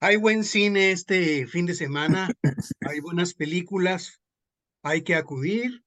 [0.00, 2.30] Hay buen cine este fin de semana,
[2.88, 4.20] hay buenas películas,
[4.84, 5.82] hay que acudir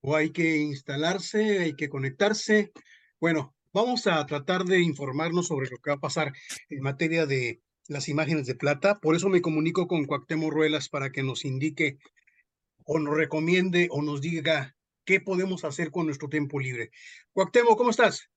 [0.00, 2.72] o hay que instalarse, hay que conectarse.
[3.20, 6.32] Bueno, vamos a tratar de informarnos sobre lo que va a pasar
[6.70, 8.98] en materia de las imágenes de plata.
[8.98, 11.98] Por eso me comunico con Cuauhtémoc Ruelas para que nos indique
[12.84, 14.74] o nos recomiende o nos diga
[15.04, 16.90] qué podemos hacer con nuestro tiempo libre.
[17.32, 18.28] Cuauhtémoc, ¿cómo estás?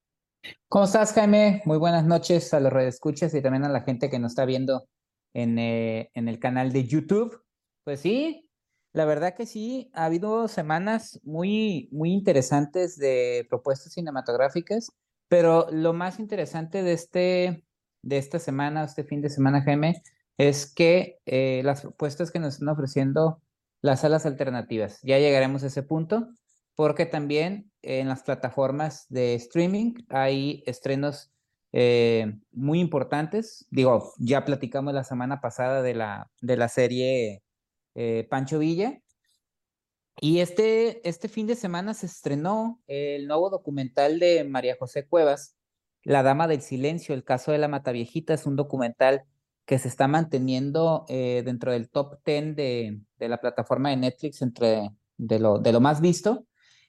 [0.68, 1.64] ¿Cómo estás, Jaime?
[1.66, 4.88] Muy buenas noches a los redescuchas y también a la gente que nos está viendo
[5.36, 7.44] en, eh, en el canal de YouTube.
[7.84, 8.50] Pues sí,
[8.94, 14.90] la verdad que sí, ha habido semanas muy, muy interesantes de propuestas cinematográficas,
[15.28, 17.66] pero lo más interesante de, este,
[18.02, 20.02] de esta semana, este fin de semana, Jaime,
[20.38, 23.42] es que eh, las propuestas que nos están ofreciendo
[23.82, 25.00] las salas alternativas.
[25.04, 26.30] Ya llegaremos a ese punto,
[26.76, 31.35] porque también en las plataformas de streaming hay estrenos
[31.78, 33.68] eh, muy importantes.
[33.70, 37.44] Digo, ya platicamos la semana pasada de la, de la serie
[37.96, 39.02] eh, Pancho Villa.
[40.22, 45.58] Y este, este fin de semana se estrenó el nuevo documental de María José Cuevas,
[46.04, 48.34] La Dama del Silencio, el caso de la Mataviejita.
[48.34, 49.26] Es un documental
[49.66, 54.42] que se está manteniendo eh, dentro del top 10 de, de, la plataforma de Netflix,
[54.42, 56.46] entre, de, lo, de lo más visto.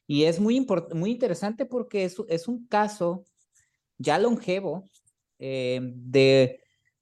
[0.07, 3.25] Y es muy, muy interesante porque es, es un caso
[3.99, 4.89] ya longevo
[5.39, 6.61] eh, de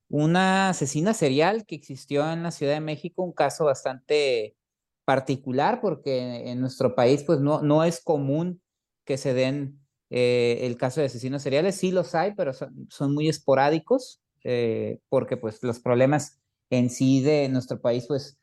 [0.09, 4.57] una asesina serial que existió en la Ciudad de México, un caso bastante
[5.05, 8.63] particular porque en nuestro país pues no, no es común
[9.05, 13.13] que se den eh, el caso de asesinos seriales, sí los hay, pero son, son
[13.13, 16.39] muy esporádicos eh, porque pues los problemas
[16.71, 18.39] en sí de nuestro país pues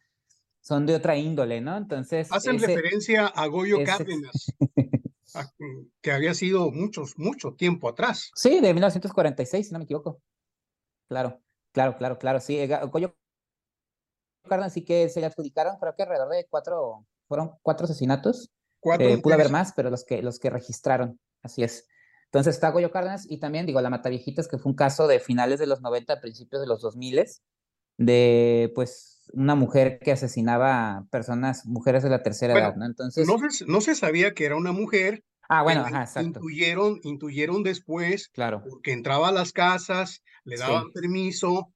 [0.62, 1.78] son de otra índole, ¿no?
[1.78, 2.32] Entonces...
[2.32, 4.54] Hacen referencia a Goyo Cárdenas.
[6.02, 8.32] que había sido muchos, mucho tiempo atrás.
[8.36, 10.22] Sí, de 1946, si no me equivoco.
[11.08, 12.60] Claro, claro, claro, claro, sí.
[12.92, 13.16] Coyo
[14.48, 18.52] Cárdenas sí que se le adjudicaron, creo que alrededor de cuatro, fueron cuatro asesinatos.
[18.80, 21.88] Cuatro eh, pudo haber más, pero los que, los que registraron, así es.
[22.26, 25.60] Entonces está Goyo Cárdenas y también, digo, la Mataviejitas, que fue un caso de finales
[25.60, 27.26] de los 90, principios de los 2000,
[28.06, 32.86] de pues una mujer que asesinaba a personas, mujeres de la tercera edad, ¿no?
[32.86, 33.28] Entonces.
[33.28, 35.24] No se, no se sabía que era una mujer.
[35.48, 36.40] Ah, bueno, ajá, exacto.
[36.40, 38.64] Intuyeron, intuyeron después, claro.
[38.68, 41.74] porque entraba a las casas, le daban permiso,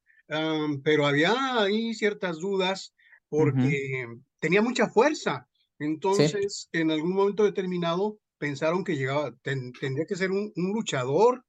[0.84, 2.94] pero había ahí ciertas dudas
[3.30, 4.07] porque
[4.40, 5.47] tenía mucha fuerza.
[5.80, 11.44] Entonces, en algún momento determinado, pensaron que llegaba, tendría que ser un, luchador.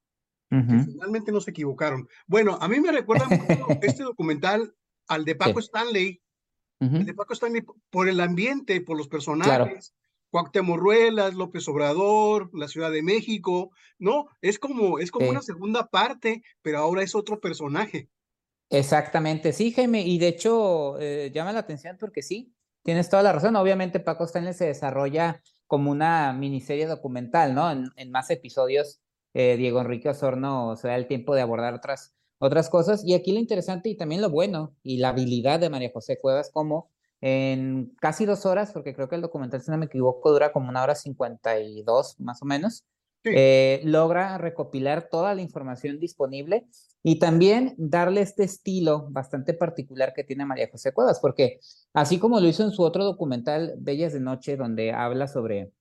[0.48, 2.08] Finalmente no se equivocaron.
[2.26, 3.26] Bueno, a mí me recuerda
[3.82, 4.74] este documental
[5.08, 6.22] al de Paco Stanley,
[6.80, 9.94] el de Paco Stanley por el ambiente, por los personajes.
[10.30, 14.26] Cuauhtémoc Ruelas, López Obrador, la Ciudad de México, ¿no?
[14.42, 18.10] Es como, es como una segunda parte, pero ahora es otro personaje.
[18.68, 22.52] Exactamente, sí, Jaime, y de hecho eh, llama la atención porque sí,
[22.82, 23.56] tienes toda la razón.
[23.56, 27.70] Obviamente Paco Stanley se desarrolla como una miniserie documental, ¿no?
[27.70, 29.00] En, más episodios,
[29.38, 33.04] eh, Diego Enrique Osorno se da el tiempo de abordar otras otras cosas.
[33.04, 36.50] Y aquí lo interesante y también lo bueno y la habilidad de María José Cuevas,
[36.50, 40.52] como en casi dos horas, porque creo que el documental, si no me equivoco, dura
[40.52, 42.84] como una hora cincuenta y dos más o menos,
[43.24, 46.66] eh, logra recopilar toda la información disponible
[47.02, 51.58] y también darle este estilo bastante particular que tiene María José Cuevas, porque
[51.92, 55.72] así como lo hizo en su otro documental, Bellas de Noche, donde habla sobre,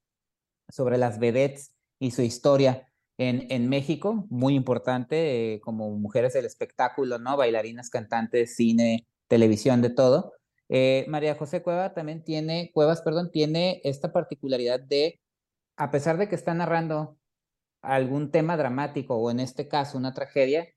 [0.70, 6.46] sobre las vedettes y su historia, en, en México, muy importante, eh, como mujeres del
[6.46, 7.38] espectáculo, ¿no?
[7.38, 10.34] Bailarinas, cantantes, cine, televisión, de todo.
[10.70, 15.22] Eh, María José Cueva también tiene, Cuevas, perdón, tiene esta particularidad de,
[15.78, 17.18] a pesar de que está narrando
[17.82, 20.68] algún tema dramático o en este caso una tragedia,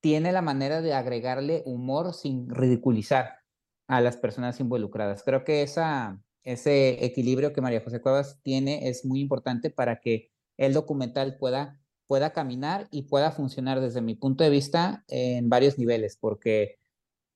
[0.00, 3.38] tiene la manera de agregarle humor sin ridiculizar
[3.86, 5.22] a las personas involucradas.
[5.22, 10.30] Creo que esa, ese equilibrio que María José Cuevas tiene es muy importante para que
[10.56, 15.78] el documental pueda pueda caminar y pueda funcionar desde mi punto de vista en varios
[15.78, 16.78] niveles, porque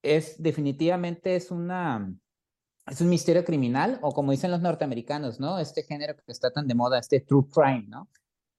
[0.01, 2.13] es definitivamente es una
[2.87, 5.59] es un misterio criminal o como dicen los norteamericanos, ¿no?
[5.59, 8.09] Este género que está tan de moda, este true crime, ¿no?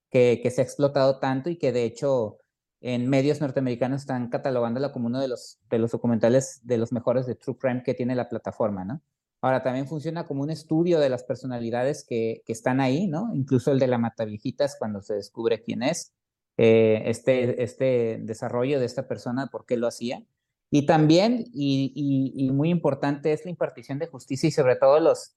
[0.08, 2.38] Que, que se ha explotado tanto y que de hecho
[2.80, 7.26] en medios norteamericanos están catalogándolo como uno de los, de los documentales de los mejores
[7.26, 9.02] de true crime que tiene la plataforma, ¿no?
[9.42, 13.30] Ahora también funciona como un estudio de las personalidades que, que están ahí, ¿no?
[13.34, 16.12] Incluso el de la Mataviejitas cuando se descubre quién es,
[16.58, 20.22] eh, este, este desarrollo de esta persona, por qué lo hacía.
[20.70, 21.92] Y también, y,
[22.36, 25.34] y, muy importante, es la impartición de justicia y sobre todo los,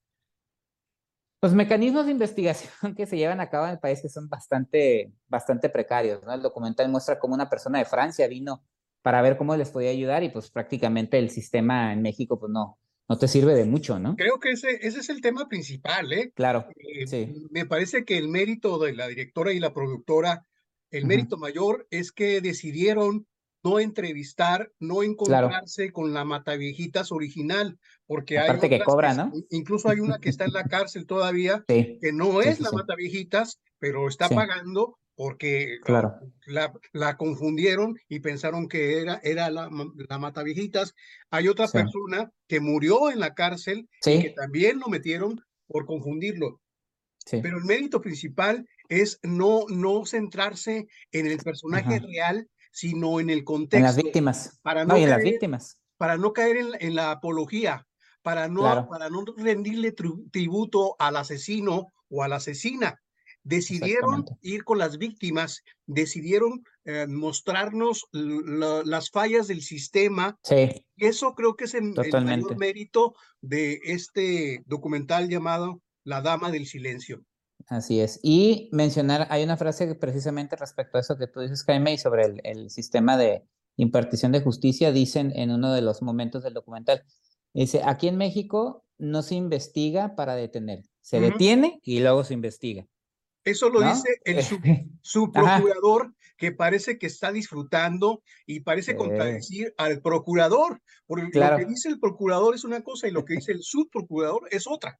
[1.41, 5.13] los mecanismos de investigación que se llevan a cabo en el país que son bastante,
[5.27, 6.33] bastante precarios, ¿no?
[6.33, 8.63] El documental muestra cómo una persona de Francia vino
[9.01, 12.77] para ver cómo les podía ayudar y pues prácticamente el sistema en México pues no,
[13.09, 14.15] no te sirve de mucho, ¿no?
[14.15, 16.31] Creo que ese, ese es el tema principal, ¿eh?
[16.35, 17.47] Claro, eh, sí.
[17.51, 20.45] Me parece que el mérito de la directora y la productora,
[20.89, 23.27] el mérito mayor es que decidieron
[23.63, 29.31] no entrevistar, no encontrarse con la Mataviejitas original, porque Aparte hay que cobra, ¿no?
[29.49, 34.07] Incluso hay una que está en la cárcel todavía, que no es la Mataviejitas, pero
[34.07, 36.15] está pagando porque claro.
[36.45, 39.69] la, la, confundieron y pensaron que era, era la,
[40.09, 40.95] la Mataviejitas.
[41.29, 46.59] Hay otra persona que murió en la cárcel y que también lo metieron por confundirlo.
[47.29, 53.43] Pero el mérito principal es no, no centrarse en el personaje real, sino en el
[53.43, 53.77] contexto.
[53.77, 54.59] En las víctimas.
[54.61, 55.79] Para no, caer, las víctimas.
[55.97, 57.87] Para no caer en, la apología,
[58.21, 59.93] para no, para no rendirle
[60.31, 62.99] tributo al asesino o a la asesina.
[63.43, 70.39] Decidieron ir con las víctimas, decidieron eh, mostrarnos las fallas del sistema.
[70.43, 70.85] Sí.
[70.95, 76.51] Y eso creo que es el, el mayor mérito de este documental llamado La Dama
[76.51, 77.23] del Silencio.
[77.67, 78.19] Así es.
[78.23, 82.39] Y mencionar, hay una frase precisamente respecto a eso que tú dices, Jaime, y sobre
[82.43, 83.43] el, sistema de
[83.77, 87.03] impartición de justicia, dicen en uno de los momentos del documental,
[87.53, 92.85] dice, aquí en México no se investiga para detener, se detiene y luego se investiga.
[93.43, 94.41] Eso lo dice el
[95.01, 101.89] subprocurador que parece que está disfrutando y parece contradecir al procurador, porque lo que dice
[101.89, 104.99] el procurador es una cosa y lo que dice el subprocurador es otra.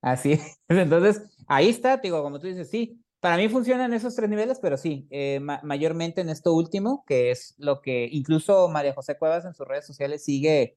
[0.00, 0.58] Así es.
[0.68, 4.76] Entonces, ahí está, digo, como tú dices, sí, para mí funcionan esos tres niveles, pero
[4.76, 9.54] sí, eh, mayormente en esto último, que es lo que incluso María José Cuevas en
[9.54, 10.76] sus redes sociales sigue,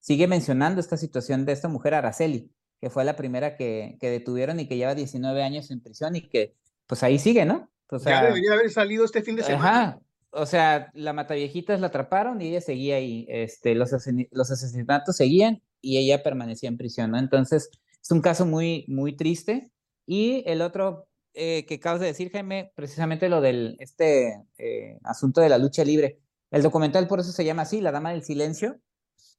[0.00, 2.50] sigue mencionando esta situación de esta mujer Araceli,
[2.80, 6.28] que fue la primera que, que detuvieron y que lleva 19 años en prisión y
[6.28, 6.54] que
[6.86, 7.70] pues ahí sigue, ¿no?
[7.88, 9.68] O sea, ya debería haber salido este fin de semana.
[9.68, 10.00] Ajá,
[10.30, 13.90] o sea, la mataviejitas la atraparon y ella seguía ahí, este, los,
[14.30, 17.18] los asesinatos seguían y ella permanecía en prisión, ¿no?
[17.18, 17.70] Entonces,
[18.02, 19.70] es un caso muy, muy triste.
[20.06, 25.40] Y el otro eh, que acabas de decir, Jaime, precisamente lo del este eh, asunto
[25.40, 26.18] de la lucha libre.
[26.50, 28.78] El documental por eso se llama así, La Dama del Silencio,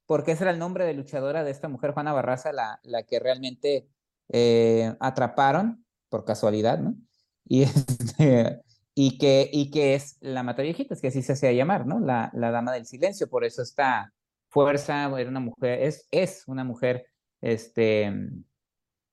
[0.08, 3.18] porque ese era el nombre de luchadora de esta mujer, Juana Barraza, la, la que
[3.18, 3.90] realmente
[4.30, 6.96] eh, atraparon por casualidad, ¿no?
[7.44, 8.62] Y, este,
[8.94, 12.00] y, que, y que es la mata viejitas, que así se hacía llamar, ¿no?
[12.00, 14.14] La, la Dama del Silencio, por eso esta
[14.48, 17.04] fuerza, era una mujer, es, es una mujer,
[17.42, 18.10] este,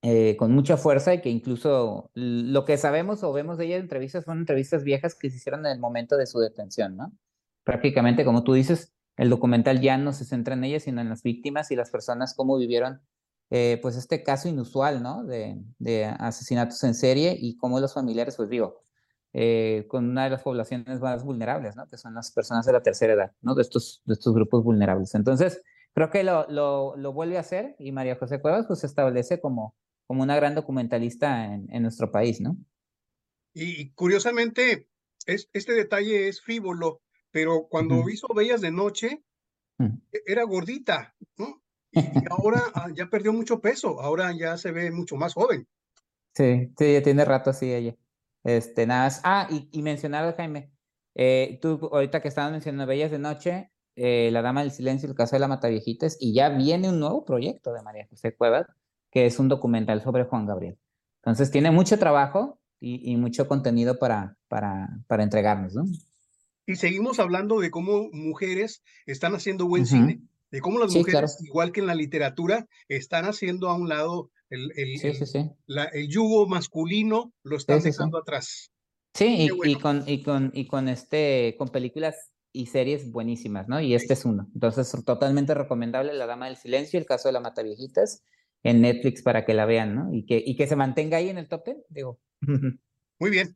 [0.01, 3.81] eh, con mucha fuerza y que incluso lo que sabemos o vemos de ella en
[3.81, 7.11] entrevistas son entrevistas viejas que se hicieron en el momento de su detención, ¿no?
[7.65, 11.23] Prácticamente, como tú dices, el documental ya no se centra en ella, sino en las
[11.23, 13.01] víctimas y las personas, cómo vivieron,
[13.49, 15.23] eh, pues, este caso inusual, ¿no?
[15.23, 18.81] De, asesinatos en serie y cómo los familiares, pues digo,
[19.33, 21.87] eh, con una de las poblaciones más vulnerables, ¿no?
[21.87, 23.55] Que son las personas de la tercera edad, ¿no?
[23.55, 25.15] De estos, grupos vulnerables.
[25.15, 25.61] Entonces,
[25.93, 29.39] creo que lo, lo, lo vuelve a hacer y María José Cuevas, pues, se establece
[29.39, 29.75] como
[30.07, 32.57] como una gran documentalista en, en nuestro país, ¿no?
[33.53, 34.87] Y, curiosamente,
[35.25, 37.01] es, este detalle es frívolo,
[37.35, 39.21] pero cuando hizo Bellas de Noche,
[39.77, 39.87] mm.
[40.13, 41.61] e, era gordita, ¿no?
[41.91, 41.99] Y,
[42.29, 45.67] ahora ah, ya perdió mucho peso, ahora ya se ve mucho más joven.
[46.33, 47.93] Sí, sí, ya tiene rato así ella.
[48.45, 49.19] Este, nada más.
[49.25, 50.71] Ah, y, y mencionar, Jaime,
[51.13, 55.15] eh, tú ahorita que estabas mencionando Bellas de Noche, eh, La Dama del Silencio, el
[55.15, 58.65] caso de la Mataviejitas, y ya viene un nuevo proyecto de María José Cuevas,
[59.11, 60.77] que es un documental sobre Juan Gabriel.
[61.17, 65.85] Entonces tiene mucho trabajo y, mucho contenido para, para, para, entregarnos, ¿no?
[66.65, 71.71] Y seguimos hablando de cómo mujeres están haciendo buen cine, de cómo las mujeres, igual
[71.71, 74.99] que en la literatura, están haciendo a un lado el, el,
[75.93, 78.71] el, yugo masculino, lo están dejando atrás.
[79.13, 83.79] Sí, y, con, y, con, y con, este, con películas y series buenísimas, ¿no?
[83.79, 84.49] Y este es uno.
[84.53, 88.23] Entonces, totalmente recomendable La Dama del Silencio, el caso de la Mataviejitas
[88.63, 90.13] en Netflix para que la vean, ¿no?
[90.13, 92.19] Y que, y que se mantenga ahí en el top 10, digo.
[93.19, 93.55] Muy bien.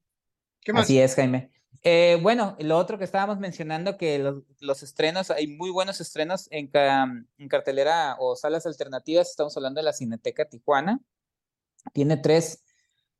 [0.61, 0.83] ¿Qué más?
[0.83, 1.49] Así es, Jaime.
[1.83, 6.47] Eh, bueno, lo otro que estábamos mencionando, que los, los estrenos, hay muy buenos estrenos
[6.51, 6.69] en,
[7.37, 10.99] en, cartelera o salas alternativas, estamos hablando de la Cineteca Tijuana.
[11.93, 12.63] Tiene tres,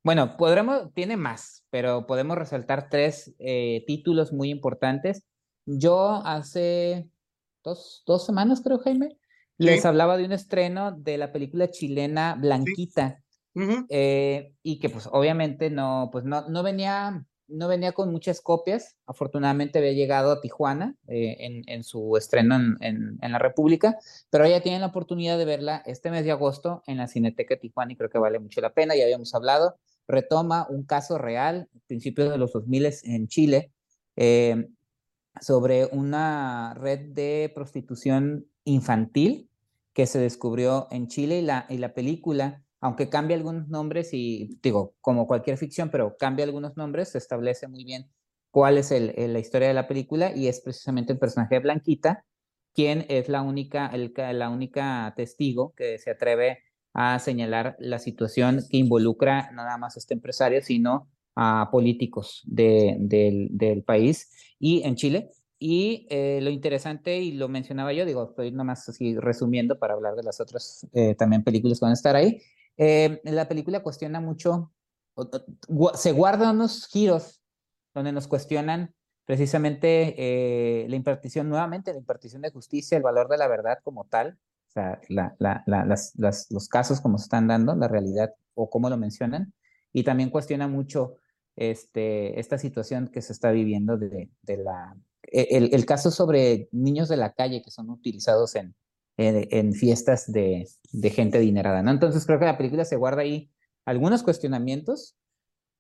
[0.04, 5.24] bueno, podremos, tiene más, pero podemos resaltar tres eh, títulos muy importantes.
[5.66, 7.08] Yo hace
[7.64, 9.18] dos, dos semanas, creo, Jaime,
[9.58, 13.22] les hablaba de un estreno de la película chilena Blanquita.
[13.90, 18.98] Eh, y que pues obviamente no, pues no, no venía, no venía con muchas copias.
[19.06, 23.98] Afortunadamente había llegado a Tijuana eh, en, en, su estreno en, en, la República,
[24.30, 27.94] pero ya tienen la oportunidad de verla este mes de agosto en la Cineteca Tijuana
[27.94, 28.96] y creo que vale mucho la pena.
[28.96, 29.76] Ya habíamos hablado.
[30.08, 33.72] Retoma un caso real, principios de los 2000 en Chile.
[34.16, 34.68] Eh,
[35.42, 39.50] sobre una red de prostitución infantil
[39.94, 44.60] que se descubrió en Chile y la, y la película, aunque cambia algunos nombres y
[44.62, 48.10] digo, como cualquier ficción, pero cambia algunos nombres, se establece muy bien
[48.52, 52.26] cuál es el, la historia de la película y es precisamente el personaje de Blanquita,
[52.74, 56.60] quien es la única, el, la única testigo que se atreve
[56.94, 62.42] a señalar la situación que involucra no nada más a este empresario, sino a políticos
[62.46, 65.30] de, del país y en Chile.
[65.62, 70.16] Y eh, lo interesante, y lo mencionaba yo, digo, estoy nomás así resumiendo para hablar
[70.16, 72.42] de las otras eh, también películas que van a estar ahí.
[72.80, 74.72] Eh, la película cuestiona mucho,
[75.94, 77.44] se guardan unos giros
[77.94, 78.96] donde nos cuestionan
[79.26, 84.40] precisamente la impartición, nuevamente, la impartición de justicia, el valor de la verdad como tal,
[84.70, 88.70] o sea, la, la, las, las, los casos como se están dando, la realidad o
[88.70, 89.54] cómo lo mencionan,
[89.92, 91.16] y también cuestiona mucho
[91.56, 94.96] este, esta situación que se está viviendo de, de la...
[95.24, 98.76] E, el, el, caso sobre niños de la calle que son utilizados en,
[99.20, 101.92] en, en fiestas de, de, gente adinerada, ¿no?
[101.92, 103.52] Entonces creo que la película se guarda ahí
[103.86, 105.18] algunos cuestionamientos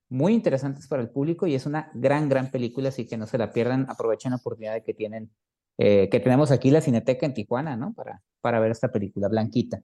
[0.10, 3.38] muy interesantes para el público y es una gran, gran película, así que no se
[3.38, 5.32] la pierdan, aprovechen la oportunidad que tienen,
[5.78, 7.94] eh, que tenemos aquí la Cineteca en Tijuana, ¿no?
[7.94, 9.82] Para, para ver esta película, Blanquita.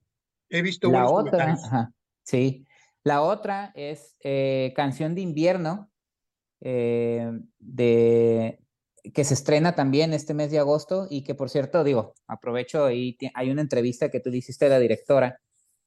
[0.50, 1.92] He visto la otra, ajá,
[2.24, 2.66] sí,
[3.04, 5.90] la otra es eh, Canción de Invierno,
[6.60, 8.60] eh, de,
[9.14, 13.16] que se estrena también este mes de agosto y que por cierto, digo, aprovecho, ahí
[13.34, 15.40] hay una entrevista que tú le hiciste a la directora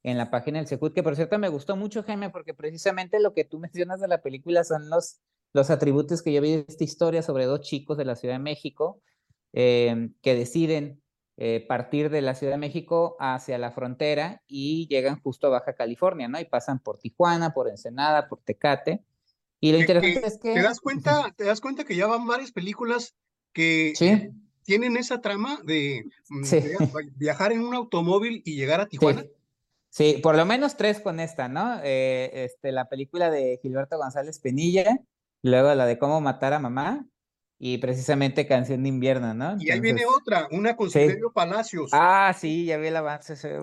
[0.03, 3.33] en la página del Secut, que por cierto me gustó mucho, Jaime, porque precisamente lo
[3.33, 5.19] que tú mencionas de la película son los,
[5.53, 8.39] los atributos que yo vi de esta historia sobre dos chicos de la Ciudad de
[8.39, 9.01] México
[9.53, 11.01] eh, que deciden
[11.41, 15.73] eh, partir de la Ciudad de México hacia la frontera y llegan justo a Baja
[15.73, 16.37] California, ¿no?
[16.37, 19.05] Y pasan por Tijuana, por Ensenada, por Tecate.
[19.59, 20.53] Y lo interesante es que...
[20.53, 23.15] ¿Te das cuenta, te das cuenta que ya van varias películas
[23.53, 23.93] que
[24.63, 26.43] tienen esa trama de, mm,
[27.17, 29.25] viajar en un automóvil y llegar a Tijuana?
[29.89, 30.19] Sí.
[30.21, 31.79] por lo menos tres con esta, ¿no?
[31.83, 34.99] Eh, este, la película de Gilberto González Penilla,
[35.41, 37.07] luego la de Cómo matar a mamá
[37.57, 39.57] y precisamente Canción de Invierno, ¿no?
[39.59, 41.89] y ahí viene otra, una con Silverio Palacios.
[41.93, 43.59] Ah, sí, ya vi el avance, se ve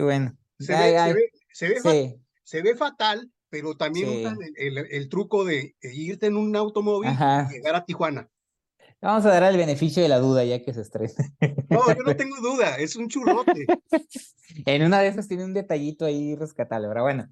[0.00, 0.36] bueno.
[0.58, 6.36] Se, ve, se, ve, se, ve, fatal, pero también el, el, truco de irte en
[6.36, 8.28] un automóvil y llegar a Tijuana.
[9.00, 11.22] Vamos a dar el beneficio de la duda ya que se estresa.
[11.70, 13.64] No, yo no tengo duda, es un churrote.
[14.66, 17.28] en una de esas tiene un detallito ahí rescatable, pero bueno.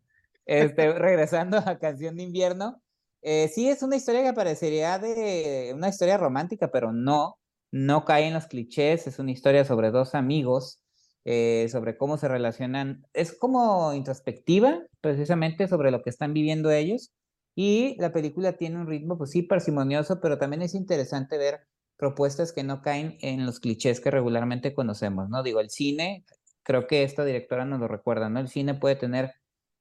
[0.47, 2.81] Este, regresando a Canción de Invierno,
[3.21, 7.37] eh, sí, es una historia que parecería de una historia romántica, pero no,
[7.73, 10.82] no cae en los clichés, es una historia sobre dos amigos,
[11.25, 17.13] eh, sobre cómo se relacionan, es como introspectiva, precisamente sobre lo que están viviendo ellos,
[17.55, 21.61] y la película tiene un ritmo, pues sí, parsimonioso, pero también es interesante ver
[21.97, 25.43] propuestas que no caen en los clichés que regularmente conocemos, ¿no?
[25.43, 26.25] Digo, el cine,
[26.63, 28.41] creo que esta directora nos lo recuerda, ¿no?
[28.41, 29.35] El cine puede tener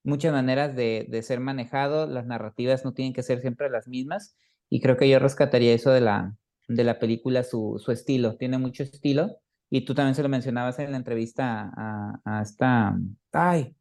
[0.04, 4.36] muchas maneras de, de, ser manejado, las narrativas no tienen que ser siempre las mismas
[4.68, 6.36] y creo que yo rescataría eso de la,
[6.68, 9.41] de la película, su, su estilo, tiene mucho estilo
[9.74, 12.94] y tú también se lo mencionabas en la entrevista a, a esta,
[13.32, 13.74] ay,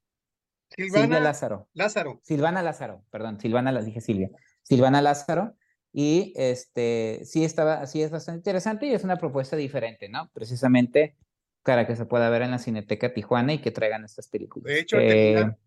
[0.70, 1.68] Silvana Silvia Lázaro.
[1.74, 2.22] Lázaro.
[2.24, 4.30] Silvana Lázaro, perdón, Silvana, las dije Silvia.
[4.64, 5.58] Silvana Lázaro.
[5.92, 10.30] Y este, sí, estaba, sí es bastante interesante y es una propuesta diferente, ¿no?
[10.32, 11.18] Precisamente
[11.62, 14.74] para que se pueda ver en la Cineteca Tijuana y que traigan estas películas.
[14.74, 14.96] De hecho,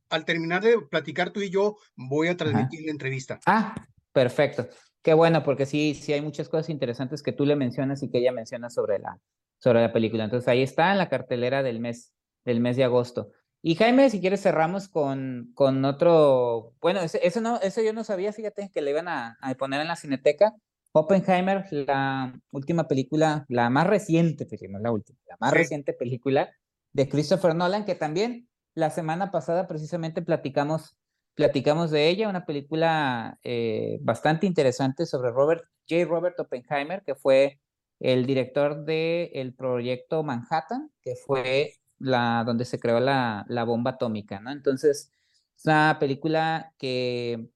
[0.08, 3.40] al, terminar, eh, de platicar tú y yo, voy a transmitir la entrevista.
[3.44, 3.74] Ah,
[4.10, 4.70] perfecto.
[5.02, 8.20] Qué bueno, porque sí, sí hay muchas cosas interesantes que tú le mencionas y que
[8.20, 9.20] ella menciona sobre la,
[9.58, 10.24] sobre la película.
[10.24, 12.12] Entonces ahí está en la cartelera del mes,
[12.44, 13.30] del mes de agosto.
[13.62, 18.32] Y Jaime, si quieres cerramos con, con otro, bueno, eso, no, eso yo no sabía,
[18.32, 20.52] fíjate, que le iban a, a poner en la Cineteca,
[20.92, 26.54] Oppenheimer, la última película, la más reciente, no la última, la más reciente película
[26.92, 30.96] de Christopher Nolan, que también la semana pasada precisamente platicamos,
[31.34, 36.04] platicamos de ella, una película eh, bastante interesante sobre Robert, J.
[36.04, 37.58] Robert Oppenheimer, que fue
[38.04, 43.92] el director del el proyecto Manhattan, que fue la, donde se creó la, la bomba
[43.92, 44.52] atómica, ¿no?
[44.52, 45.10] Entonces,
[45.56, 47.48] es una película que,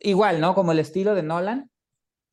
[0.00, 0.54] igual, ¿no?
[0.54, 1.70] Como el estilo de Nolan,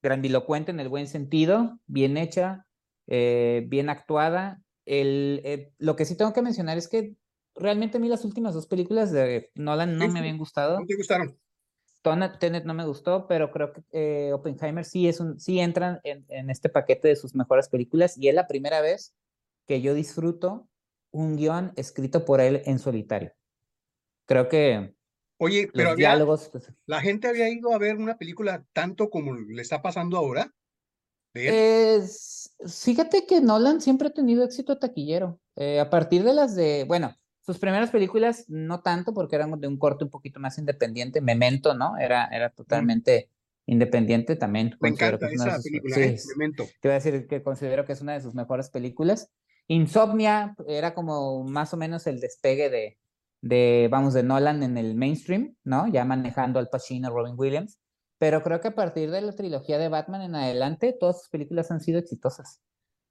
[0.02, 2.68] grandilocuente en el buen sentido, bien hecha,
[3.08, 4.62] eh, bien actuada.
[4.86, 7.18] El, eh, lo que sí tengo que mencionar es que
[7.54, 10.80] realmente a mí las últimas dos películas de Nolan no me habían gustado.
[10.80, 11.38] ¿No te gustaron?
[12.02, 16.26] Tenet no me gustó, pero creo que eh, Oppenheimer sí, es un, sí entran en,
[16.30, 19.14] en, este paquete de sus mejores películas y es la primera vez
[19.68, 20.68] que yo disfruto
[21.12, 23.34] un guion escrito por él en solitario.
[24.26, 24.96] Creo que
[25.44, 29.62] Oye, pero diálogos, pues, la gente había ido a ver una película tanto como le
[29.62, 30.54] está pasando ahora.
[31.34, 35.40] Es, fíjate que Nolan siempre ha tenido éxito taquillero.
[35.56, 39.68] Eh, a partir de las de, bueno, sus primeras películas no tanto porque eran de
[39.68, 41.22] un corte un poquito más independiente.
[41.22, 41.98] Memento, ¿no?
[41.98, 43.30] Era, era totalmente
[43.66, 44.76] independiente también.
[44.80, 46.18] Me encanta esa película, ¿eh?
[46.36, 46.66] Memento.
[46.80, 49.30] Te voy a decir que considero que es una de sus mejores películas.
[49.68, 52.98] Insomnia era como más o menos el despegue de,
[53.42, 55.88] de, vamos, de Nolan en el mainstream, ¿no?
[55.88, 57.80] Ya manejando al Pacino, Robin Williams.
[58.18, 61.72] Pero creo que a partir de la trilogía de Batman en adelante, todas sus películas
[61.72, 62.62] han sido exitosas.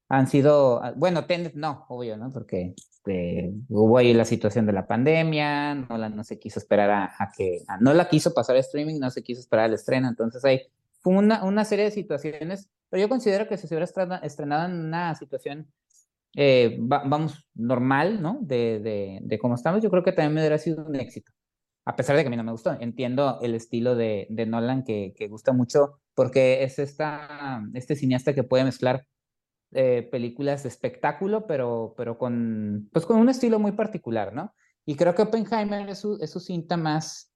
[0.09, 2.31] Han sido, ah, bueno, Tenet no, obvio, ¿no?
[2.31, 2.75] Porque
[3.11, 7.63] este, hubo ahí la situación de la pandemia, Nolan no se quiso esperar a, que,
[7.81, 10.63] no la quiso pasar a streaming, no se quiso esperar al estreno, entonces hay
[11.01, 14.79] fue una, una serie de situaciones, pero yo considero que si se hubiera estrenado en
[14.79, 15.67] una situación
[16.37, 18.39] eh, vamos, normal, ¿no?
[18.43, 21.33] De, de, de, cómo estamos, yo creo que también me hubiera sido un éxito.
[21.85, 22.77] A pesar de que a mí no me gustó.
[22.79, 28.35] Entiendo el estilo de, de Nolan que, que, gusta mucho porque es esta, este cineasta
[28.35, 29.07] que puede mezclar
[29.73, 34.55] eh, películas de espectáculo, pero, pero con, pues con un estilo muy particular, ¿no?
[34.85, 37.33] Y creo que Oppenheimer es su, es su cinta más,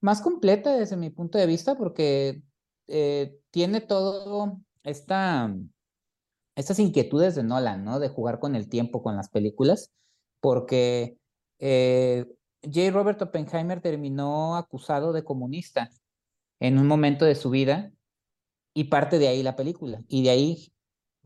[0.00, 2.42] más completa desde mi punto de vista porque
[2.86, 5.52] eh, tiene todo esta
[6.56, 8.00] estas inquietudes de Nolan, ¿no?
[8.00, 9.92] De jugar con el tiempo, con las películas,
[10.40, 11.18] porque
[11.58, 12.26] eh,
[12.62, 12.90] J.
[12.90, 15.90] Robert Oppenheimer terminó acusado de comunista
[16.58, 17.92] en un momento de su vida
[18.74, 20.72] y parte de ahí la película, y de ahí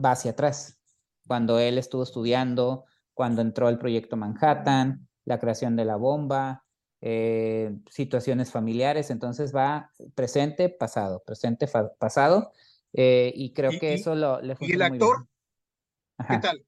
[0.03, 0.81] va hacia atrás,
[1.27, 6.65] cuando él estuvo estudiando, cuando entró el proyecto Manhattan, la creación de la bomba,
[7.03, 12.53] eh, situaciones familiares, entonces va presente, pasado, presente, pasado,
[12.93, 15.29] eh, y creo que eso lo, le funciona ¿Y el actor?
[16.29, 16.67] ¿Qué tal?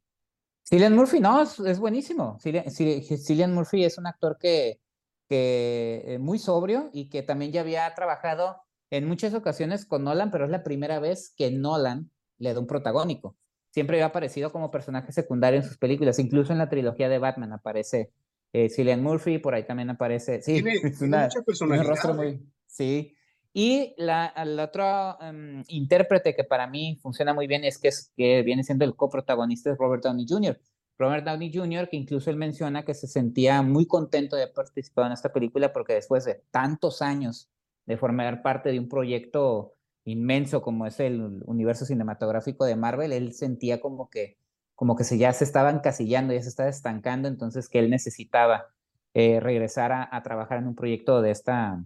[0.64, 2.38] Cillian Murphy, no, es, buenísimo.
[2.38, 4.80] Cillian, Murphy es un actor que,
[5.28, 10.30] que eh, muy sobrio y que también ya había trabajado en muchas ocasiones con Nolan,
[10.30, 12.11] pero es la primera vez que Nolan
[12.42, 13.36] le da un protagónico.
[13.70, 17.52] Siempre había aparecido como personaje secundario en sus películas, incluso en la trilogía de Batman
[17.52, 18.10] aparece
[18.52, 20.42] eh, Cillian Murphy, por ahí también aparece.
[20.42, 21.28] Sí, es una,
[21.60, 22.40] un rostro muy.
[22.66, 23.16] Sí,
[23.54, 28.42] y la, otro em, intérprete que para mí funciona muy bien es que, es que
[28.42, 30.58] viene siendo el coprotagonista es Robert Downey Jr.
[30.98, 35.06] Robert Downey Jr., que incluso él menciona que se sentía muy contento de haber participado
[35.06, 37.50] en esta película porque después de tantos años
[37.86, 43.32] de formar parte de un proyecto inmenso como es el universo cinematográfico de Marvel, él
[43.34, 44.36] sentía como que,
[44.74, 48.66] como que se, ya se estaba encasillando, ya se estaba estancando, entonces que él necesitaba
[49.14, 51.84] eh, regresar a, a, trabajar en un proyecto de esta,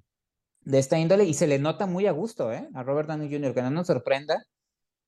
[0.60, 2.68] de esta índole y se le nota muy a gusto ¿eh?
[2.74, 4.46] a Robert Downey Jr., que no nos sorprenda,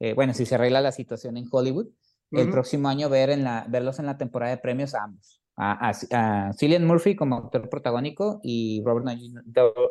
[0.00, 1.88] eh, bueno, si se arregla la situación en Hollywood,
[2.30, 5.92] el próximo año ver en la, verlos en la temporada de premios a ambos, a,
[6.12, 9.32] a, Cillian Murphy como actor protagónico y Robert Downey,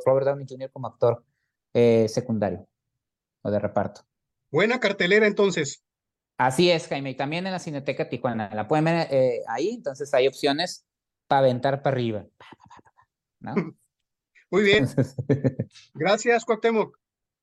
[0.05, 0.69] Robert Downey Jr.
[0.69, 1.23] como actor
[1.73, 2.67] secundario
[3.47, 4.01] o de reparto.
[4.51, 5.83] Buena cartelera entonces.
[6.37, 10.13] Así es, Jaime, y también en la Cineteca Tijuana, la pueden ver eh, ahí, entonces
[10.13, 10.85] hay opciones
[11.27, 12.25] para aventar para arriba.
[13.39, 13.55] ¿no?
[14.51, 14.87] Muy bien.
[15.95, 16.97] Gracias, Cuauhtémoc.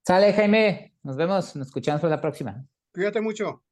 [0.06, 0.94] Sale, Jaime.
[1.02, 2.64] Nos vemos, nos escuchamos la próxima.
[2.92, 3.63] Cuídate mucho.